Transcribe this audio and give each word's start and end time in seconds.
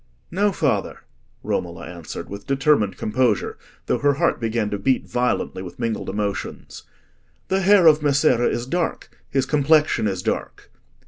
"No, 0.31 0.51
father," 0.51 1.01
Romola 1.43 1.85
answered, 1.85 2.27
with 2.27 2.47
determined 2.47 2.97
composure, 2.97 3.55
though 3.85 3.99
her 3.99 4.15
heart 4.15 4.39
began 4.39 4.71
to 4.71 4.79
beat 4.79 5.05
violently 5.07 5.61
with 5.61 5.77
mingled 5.77 6.09
emotions. 6.09 6.85
"The 7.49 7.61
hair 7.61 7.85
of 7.85 8.01
Messere 8.01 8.49
is 8.49 8.65
dark—his 8.65 9.45
complexion 9.45 10.07
is 10.07 10.23
dark." 10.23 10.71